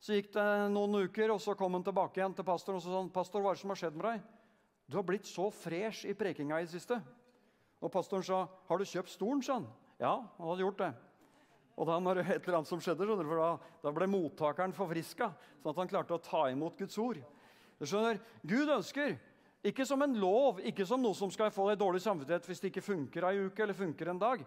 [0.00, 2.92] Så gikk det noen uker, og så kom han tilbake igjen til pastoren og så
[2.92, 4.22] sa han, pastor, hva er det som har skjedd med deg?
[4.88, 6.96] Du har blitt så fresh i prekinga i det siste.
[7.80, 9.42] Og pastoren sa, har du kjøpt stolen?
[9.44, 9.68] sa han.
[10.00, 10.90] Ja, han hadde gjort det.
[11.80, 13.50] Og da var det et eller annet som skjedde, for da,
[13.84, 15.30] da ble mottakeren forfriska,
[15.62, 17.20] sånn at han klarte å ta imot Guds ord.
[17.80, 19.14] Du skjønner, Gud ønsker
[19.64, 22.70] ikke som en lov, ikke som noe som skal få deg dårlig samvittighet hvis det
[22.70, 24.44] ikke funker ei uke eller funker en dag.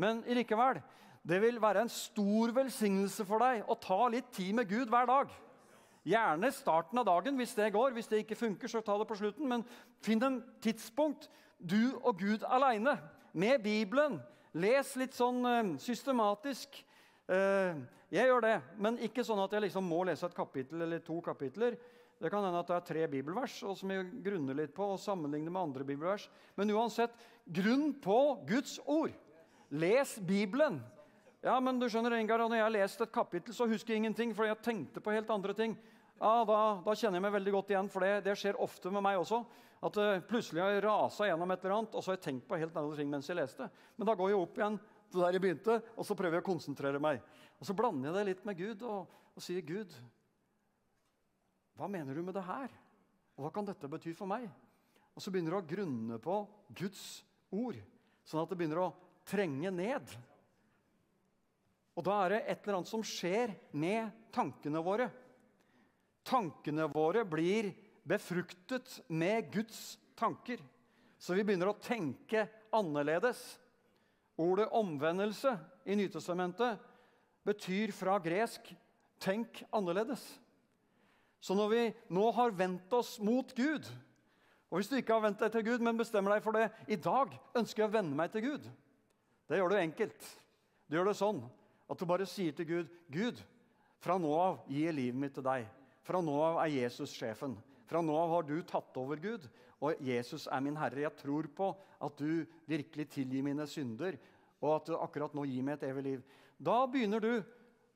[0.00, 0.80] Men likevel,
[1.24, 5.08] det vil være en stor velsignelse for deg å ta litt tid med Gud hver
[5.08, 5.32] dag.
[6.04, 7.94] Gjerne starten av dagen hvis det går.
[7.96, 9.48] Hvis det ikke funker, så ta det på slutten.
[9.48, 9.64] Men
[10.04, 12.98] finn en tidspunkt, du og Gud aleine,
[13.32, 14.20] med Bibelen.
[14.54, 16.76] Les litt sånn uh, systematisk.
[17.26, 17.80] Uh,
[18.12, 21.16] jeg gjør det, men ikke sånn at jeg liksom må lese et kapittel eller to
[21.24, 21.78] kapitler.
[22.22, 25.00] Det kan hende at det er tre bibelvers og som jeg grunner litt på og
[25.02, 26.28] sammenligner med andre bibelvers.
[26.56, 29.12] Men uansett, grunn på Guds ord.
[29.74, 30.78] Les Bibelen.
[31.44, 34.32] Ja, men du skjønner, Ingar, Når jeg har lest et kapittel, så husker jeg ingenting,
[34.34, 35.76] for jeg tenkte på helt andre ting.
[36.20, 39.04] Ja, da, da, kjenner jeg meg veldig godt igjen, for det, det skjer ofte med
[39.04, 39.42] meg også.
[39.84, 42.46] At uh, plutselig har jeg rasa gjennom et eller annet, og så har jeg tenkt
[42.48, 43.68] på helt andre ting mens jeg leste.
[43.98, 44.78] Men da går jeg opp igjen
[45.12, 47.20] til der jeg begynte, og så prøver jeg å konsentrere meg.
[47.60, 49.92] Og så blander jeg det litt med Gud og, og sier, 'Gud,
[51.74, 52.70] Hva mener du med det her?
[53.34, 54.46] Og hva kan dette bety for meg?
[55.14, 56.36] Og så begynner du å grunne på
[56.74, 57.22] Guds
[57.54, 57.78] ord,
[58.26, 58.92] sånn at det begynner å
[59.26, 60.14] trenge ned.
[61.94, 65.08] Og da er det et eller annet som skjer med tankene våre.
[66.26, 67.70] Tankene våre blir
[68.06, 70.58] befruktet med Guds tanker.
[71.18, 73.40] Så vi begynner å tenke annerledes.
[74.40, 75.54] Ordet omvendelse
[75.86, 76.80] i Nytestamentet
[77.46, 78.74] betyr fra gresk
[79.20, 80.43] 'tenk annerledes'.
[81.44, 81.82] Så når vi
[82.16, 83.88] nå har vendt oss mot Gud
[84.70, 86.96] Og hvis du ikke har vendt deg til Gud, men bestemmer deg for det i
[86.98, 88.64] dag ønsker jeg å vende meg til Gud.
[89.46, 90.24] Det gjør du enkelt.
[90.88, 91.44] Du gjør det sånn
[91.92, 93.38] at du bare sier til Gud 'Gud,
[94.02, 95.68] fra nå av gir jeg livet mitt til deg.'
[96.04, 97.54] Fra nå av er Jesus sjefen.
[97.88, 99.46] Fra nå av har du tatt over, Gud.
[99.80, 101.04] Og Jesus er min Herre.
[101.06, 101.70] Jeg tror på
[102.04, 104.18] at du virkelig tilgir mine synder,
[104.60, 106.26] og at du akkurat nå gir meg et evig liv.
[106.60, 107.32] Da begynner du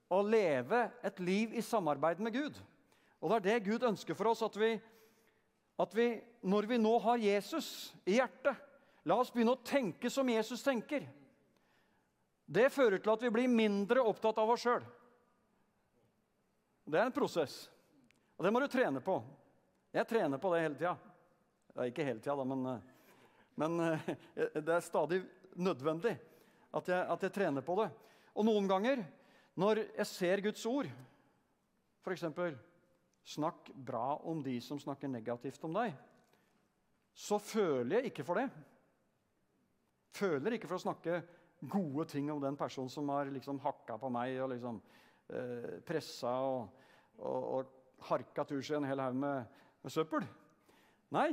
[0.09, 2.57] å leve et liv i samarbeid med Gud.
[3.19, 4.75] Og det er det Gud ønsker for oss, at vi,
[5.79, 6.09] at vi
[6.47, 8.65] når vi nå har Jesus i hjertet
[9.09, 11.07] La oss begynne å tenke som Jesus tenker.
[12.45, 14.85] Det fører til at vi blir mindre opptatt av oss sjøl.
[16.89, 17.71] Det er en prosess,
[18.37, 19.19] og det må du trene på.
[19.97, 20.95] Jeg trener på det hele tida.
[21.89, 22.83] Ikke hele tida, men,
[23.61, 23.79] men,
[24.37, 25.23] det er stadig
[25.57, 26.15] nødvendig
[26.77, 27.89] at jeg, at jeg, trener på det.
[28.37, 29.05] Og noen ganger,
[29.57, 30.89] når jeg ser Guds ord,
[32.05, 32.29] f.eks.:
[33.29, 35.93] Snakk bra om de som snakker negativt om deg.
[37.13, 38.47] Så føler jeg ikke for det.
[40.17, 41.21] Føler ikke for å snakke
[41.61, 44.81] gode ting om den personen som har liksom hakka på meg og liksom
[45.35, 46.85] eh, pressa og,
[47.19, 50.27] og, og harka tur seg en hel haug med, med, søppel.
[51.15, 51.33] Nei.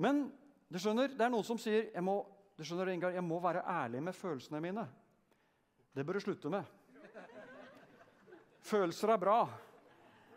[0.00, 0.24] Men
[0.72, 2.22] du skjønner, det er noen som sier jeg må,
[2.56, 4.86] du skjønner, Ingar, jeg må være ærlig med følelsene mine.
[5.92, 6.64] Det bør du slutte med.
[8.62, 9.42] Følelser er bra,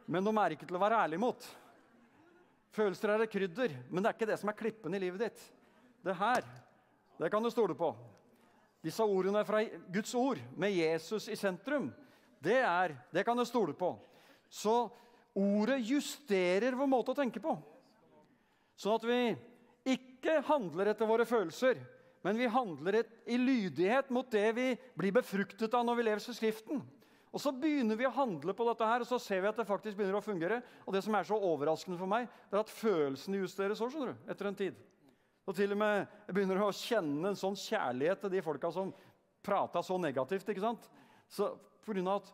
[0.05, 1.47] men de er ikke til å være ærlig mot.
[2.75, 5.45] Følelser er et krydder, men det er ikke det som er klippen i livet ditt.
[6.05, 6.43] Det her,
[7.17, 7.93] det kan du stole på.
[8.85, 9.63] Disse ordene fra
[9.93, 11.87] Guds ord, med Jesus i sentrum,
[12.43, 13.95] det, er, det kan du stole på.
[14.51, 14.75] Så
[15.33, 17.55] ordet justerer vår måte å tenke på.
[18.77, 19.19] Sånn at vi
[19.95, 21.79] ikke handler etter våre følelser,
[22.25, 26.37] men vi handler i lydighet mot det vi blir befruktet av når vi lever i
[26.37, 26.83] Skriften.
[27.35, 29.67] Og Så begynner vi å handle på dette, her, og så ser vi at det
[29.67, 30.61] faktisk begynner å fungere.
[30.87, 34.13] Og det som er så overraskende for meg, det er at følelsene justeres òg, skjønner
[34.13, 34.77] du, etter en tid.
[35.43, 38.93] Og til og med jeg begynner å kjenne en sånn kjærlighet til de folka som
[39.45, 40.47] prata så negativt.
[40.47, 40.87] ikke sant?
[41.27, 42.31] Så av at,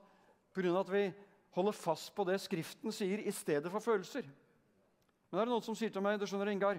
[0.54, 1.04] på grunn av at vi
[1.58, 4.30] holder fast på det Skriften sier, i stedet for følelser.
[5.32, 6.78] Men det er noen som sier til meg du skjønner, Ingar,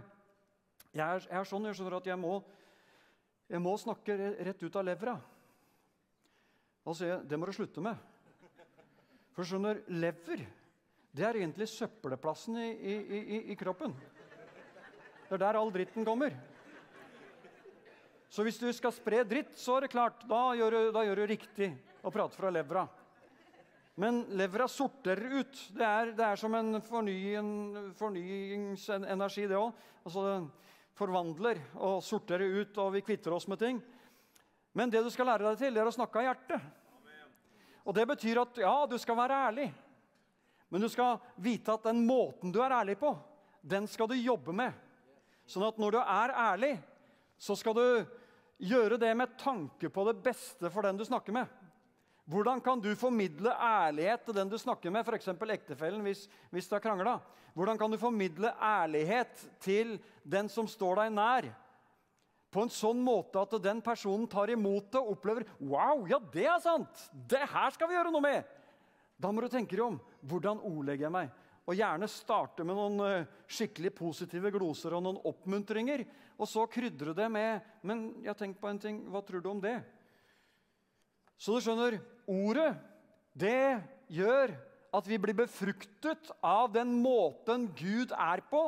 [0.92, 2.38] jeg er, jeg er sånn jeg skjønner at jeg må,
[3.50, 5.18] jeg må snakke rett ut av levra.
[6.86, 8.11] Da sier jeg det må du slutte med.
[9.32, 10.44] For skjønner, lever
[11.12, 13.92] det er egentlig søppelplassen i, i, i, i kroppen.
[15.28, 16.32] Det er der all dritten kommer.
[18.32, 21.20] Så hvis du skal spre dritt, så er det klart, da gjør du, da gjør
[21.20, 21.68] du riktig
[22.00, 22.86] å prate fra levra.
[24.00, 25.58] Men levra sorterer ut.
[25.76, 27.50] Det er, det er som en, fornying,
[27.98, 29.82] fornyingsenergi, det òg.
[30.00, 30.46] Altså, den
[30.96, 33.84] forvandler og sorterer ut, og vi kvitter oss med ting.
[34.72, 36.72] Men det du skal lære deg til, det er å snakke av hjertet.
[37.82, 39.68] Og det betyr at ja, du skal være ærlig.
[40.72, 43.12] Men du skal vite at den måten du er ærlig på,
[43.60, 44.72] den skal du jobbe med.
[45.46, 46.76] Sånn at når du er ærlig,
[47.36, 47.86] så skal du
[48.62, 51.50] gjøre det med tanke på det beste for den du snakker med.
[52.30, 55.28] Hvordan kan du formidle ærlighet til den du snakker med, f.eks.
[55.28, 57.18] ektefellen, hvis, hvis du har krangla?
[57.52, 61.50] Hvordan kan du formidle ærlighet til den som står deg nær?
[62.52, 66.44] På en sånn måte at den personen tar imot det og opplever Wow, ja, det
[66.50, 67.06] er sant!
[67.12, 68.50] Det her skal vi gjøre noe med!
[69.16, 69.96] Da må du tenke deg om.
[70.26, 71.32] Hvordan ordlegger jeg meg?
[71.62, 76.02] Og gjerne starte med noen eh, skikkelig positive gloser og noen oppmuntringer.
[76.36, 78.98] Og så krydre det med Men jeg tenker på en ting.
[79.08, 79.78] Hva tror du om det?
[81.38, 81.96] Så du skjønner,
[82.30, 82.68] ordet,
[83.34, 83.80] det
[84.12, 84.52] gjør
[84.92, 88.60] at vi blir befruktet av den måten Gud er på,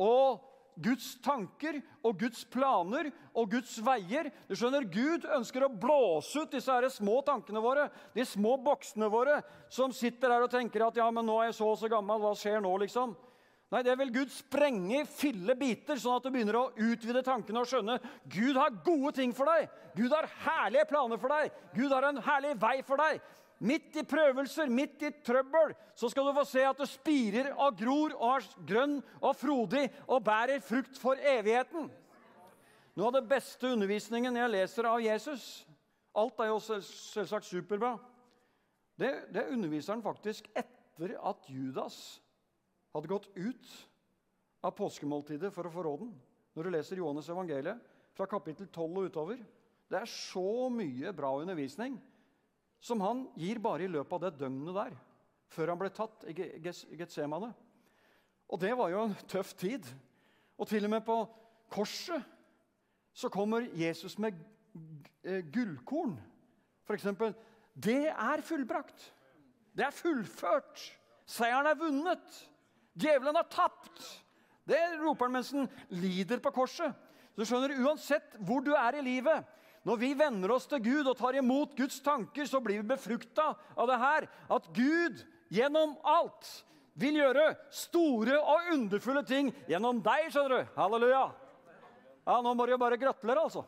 [0.00, 4.30] og Guds tanker og Guds planer og Guds veier.
[4.48, 9.10] Du skjønner, Gud ønsker å blåse ut disse her små tankene våre, de små boksene
[9.12, 9.40] våre,
[9.72, 12.22] som sitter her og tenker at ja, men nå er jeg så og så gammel,
[12.22, 13.14] hva skjer nå, liksom?
[13.74, 17.62] Nei, det vil Gud sprenge i fille biter, sånn at du begynner å utvide tankene
[17.62, 17.96] og skjønne
[18.30, 19.70] Gud har gode ting for deg.
[19.96, 21.54] Gud har herlige planer for deg.
[21.74, 23.22] Gud har en herlig vei for deg.
[23.64, 27.78] Midt i prøvelser, midt i trøbbel, så skal du få se at det spirer og
[27.78, 31.86] gror og er grønn og frodig og bærer frukt for evigheten.
[32.94, 35.64] Noe av det beste undervisningen jeg leser av Jesus
[36.14, 37.96] Alt er jo selvsagt superbra.
[38.94, 41.96] Det, det underviser han faktisk etter at Judas
[42.94, 43.72] hadde gått ut
[44.62, 46.12] av påskemåltidet for å få råden.
[46.54, 47.82] Når du leser Johannes evangeliet
[48.14, 49.40] fra kapittel 12 og utover.
[49.90, 51.98] Det er så mye bra undervisning
[52.84, 54.96] som han gir bare i løpet av det døgnet der,
[55.54, 56.34] før han ble tatt i
[56.98, 57.48] Getsemane.
[58.52, 59.86] Og det var jo en tøff tid.
[60.60, 61.16] Og til og med på
[61.72, 62.22] korset
[63.14, 64.36] så kommer Jesus med
[65.24, 66.18] eh, gullkorn.
[66.84, 67.32] For eksempel,
[67.72, 69.08] det er fullbrakt.
[69.74, 70.82] Det er fullført.
[71.26, 72.42] Seieren er vunnet.
[72.94, 74.02] Djevelen har tapt.
[74.68, 76.92] Det roper han mens han lider på korset.
[77.34, 79.42] Du skjønner, Uansett hvor du er i livet,
[79.84, 83.50] når vi vender oss til Gud og tar imot Guds tanker, så blir vi befrukta
[83.76, 84.26] av det her.
[84.56, 85.20] At Gud
[85.52, 86.48] gjennom alt
[86.96, 90.30] vil gjøre store og underfulle ting gjennom deg.
[90.32, 90.74] skjønner du.
[90.78, 91.24] Halleluja.
[92.24, 93.66] Ja, Nå må du jo bare gratulere, altså.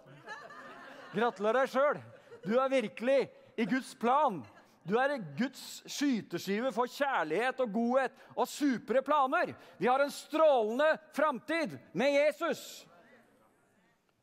[1.13, 2.01] Gratulerer deg sjøl.
[2.47, 3.19] Du er virkelig
[3.61, 4.39] i Guds plan.
[4.87, 9.53] Du er Guds skyteskive for kjærlighet og godhet og supre planer.
[9.77, 12.87] Vi har en strålende framtid med Jesus.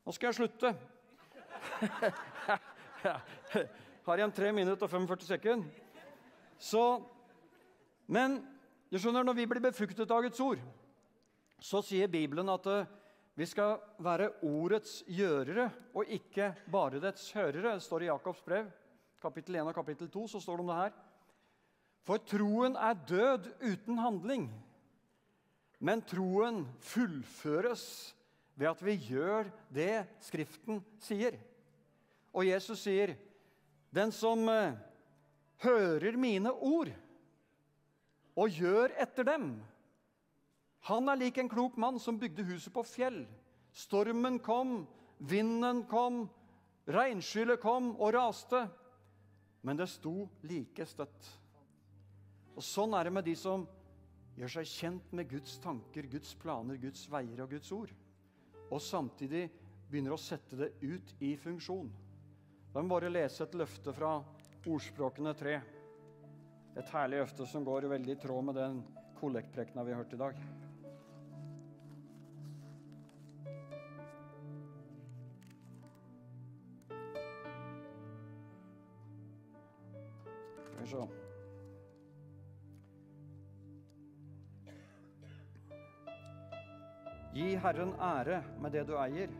[0.07, 0.73] Nå skal jeg slutte.
[4.05, 5.69] Har igjen 3 minutter og 45 sekunder.
[6.59, 7.01] Så
[8.07, 8.41] Men
[8.91, 10.59] du skjønner, når vi blir befruktet av Guds ord,
[11.63, 12.89] så sier Bibelen at eh,
[13.39, 17.73] vi skal være ordets gjørere og ikke bare dets hørere.
[17.73, 18.67] Det står i Jakobs brev
[19.23, 20.97] kapittel 1 og kapittel 2 så står det om det her.
[22.03, 24.49] For troen er død uten handling.
[25.79, 27.85] Men troen fullføres
[28.59, 31.39] ved at vi gjør det Skriften sier.
[32.33, 33.15] Og Jesus sier,
[33.93, 34.73] 'Den som eh,
[35.61, 36.89] hører mine ord
[38.35, 39.61] og gjør etter dem'
[40.83, 43.27] Han er lik en klok mann som bygde huset på fjell.
[43.71, 44.87] Stormen kom,
[45.19, 46.29] vinden kom,
[46.87, 48.67] regnskyllet kom og raste
[49.63, 51.27] men det sto like støtt.
[52.53, 53.63] Og Sånn er det med de som
[54.35, 57.93] gjør seg kjent med Guds tanker, Guds planer, Guds veier og Guds ord.
[58.67, 59.45] Og samtidig
[59.87, 61.87] begynner å sette det ut i funksjon.
[62.73, 64.15] La meg bare lese et løfte fra
[64.65, 65.51] Ordspråkene 3.
[66.81, 68.79] Et herlig løfte som går veldig i tråd med den
[69.19, 70.39] kollektprekena vi har hørt i dag.
[80.93, 81.07] så.
[87.33, 89.31] Gi Herren ære med det du eier,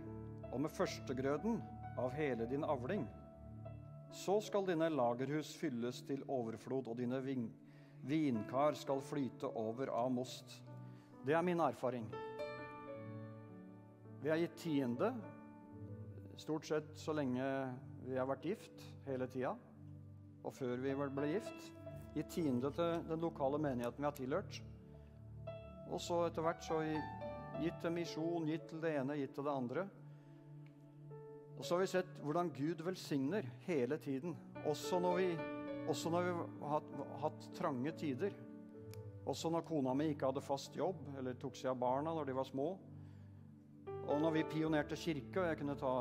[0.51, 1.59] og med førstegrøden
[1.97, 3.05] av hele din avling.
[4.13, 7.19] Så skal dine lagerhus fylles til overflod, og dine
[8.05, 10.59] vinkar skal flyte over av most.
[11.25, 12.05] Det er min erfaring.
[14.23, 15.09] Vi har gitt tiende
[16.39, 17.43] stort sett så lenge
[18.05, 19.53] vi har vært gift, hele tida
[20.43, 21.71] og før vi ble gift.
[22.13, 24.59] Gitt tiende til den lokale menigheten vi har tilhørt.
[25.89, 26.79] Og så etter hvert så
[27.63, 29.85] gitt til misjon, gitt til det ene, gitt til det andre.
[31.57, 34.35] Og så har vi sett hvordan Gud velsigner hele tiden.
[34.65, 35.27] Også når vi,
[35.91, 36.33] også når vi
[36.71, 36.89] har
[37.21, 38.33] hatt, trange tider.
[39.29, 42.35] Også når kona mi ikke hadde fast jobb eller tok seg av barna når de
[42.35, 42.67] var små.
[44.03, 45.93] Og når vi pionerte kirke og jeg kunne ta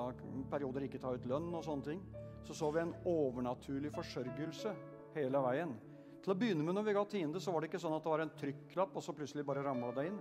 [0.51, 2.03] perioder ikke ta ut lønn og sånne ting
[2.45, 4.75] så så vi en overnaturlig forsørgelse
[5.15, 5.75] hele veien.
[6.23, 8.13] Til å begynne med når vi ga tiende, så var det ikke sånn at det
[8.13, 10.19] var en trykklapp, og så plutselig bare ramla det inn.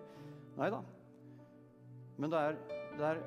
[0.57, 0.81] Nei da.
[2.21, 2.57] Men det er,
[2.97, 3.21] det er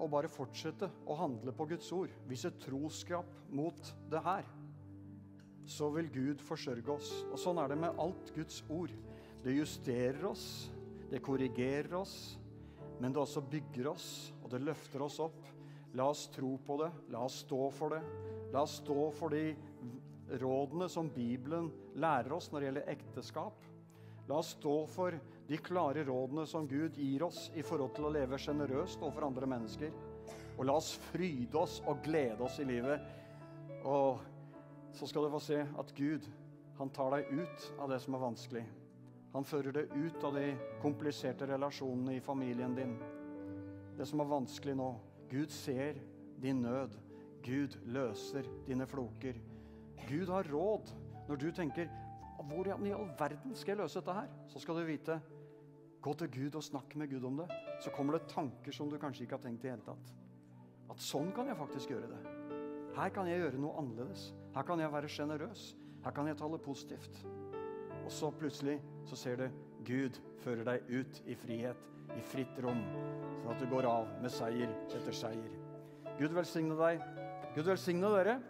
[0.00, 4.46] å bare fortsette å handle på Guds ord, vise troskap mot det her,
[5.68, 7.10] så vil Gud forsørge oss.
[7.30, 8.92] Og sånn er det med alt Guds ord.
[9.42, 10.46] Det justerer oss,
[11.10, 12.16] det korrigerer oss,
[13.00, 14.08] men det også bygger oss,
[14.42, 15.40] og det løfter oss opp.
[15.98, 16.88] La oss tro på det.
[17.12, 18.00] La oss stå for det.
[18.52, 19.52] La oss stå for de
[20.40, 21.68] rådene som Bibelen
[22.00, 23.66] lærer oss når det gjelder ekteskap.
[24.30, 25.18] La oss stå for
[25.52, 29.48] de klare rådene som Gud gir oss i forhold til å leve sjenerøst overfor andre
[29.52, 29.90] mennesker.
[30.56, 33.02] Og la oss fryde oss og glede oss i livet.
[33.84, 34.22] Og
[34.96, 36.24] så skal du få se at Gud,
[36.78, 38.62] han tar deg ut av det som er vanskelig.
[39.34, 40.46] Han fører deg ut av de
[40.80, 42.96] kompliserte relasjonene i familien din.
[43.98, 44.88] Det som er vanskelig nå.
[45.28, 46.00] Gud ser
[46.40, 46.96] din nød.
[47.44, 49.36] Gud løser dine floker.
[50.08, 50.96] Gud har råd.
[51.28, 51.92] Når du tenker
[52.42, 55.20] 'Hvordan i all verden skal jeg løse dette her?' så skal du vite
[56.02, 57.46] Gå til Gud og snakk med Gud om det.
[57.80, 60.14] Så kommer det tanker som du kanskje ikke har tenkt i hele tatt.
[60.90, 62.22] At sånn kan jeg faktisk gjøre det.
[62.96, 64.32] Her kan jeg gjøre noe annerledes.
[64.56, 65.62] Her kan jeg være sjenerøs.
[66.02, 67.22] Her kan jeg tale positivt.
[68.02, 69.46] Og så plutselig så ser du
[69.86, 71.88] Gud fører deg ut i frihet
[72.18, 72.82] i fritt rom,
[73.40, 75.52] sånn at du går av med seier etter seier.
[76.18, 77.04] Gud velsigne deg.
[77.54, 78.40] Gud velsigne dere.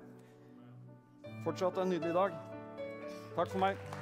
[1.44, 2.38] Fortsatt en nydelig dag.
[3.36, 4.01] Takk for meg.